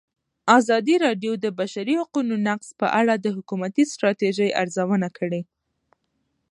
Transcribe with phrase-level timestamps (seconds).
[0.59, 5.41] ازادي راډیو د د بشري حقونو نقض په اړه د حکومتي ستراتیژۍ ارزونه کړې.